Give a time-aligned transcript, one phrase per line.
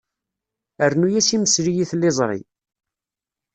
[0.91, 2.41] Rnu-as imesli i tliẓri.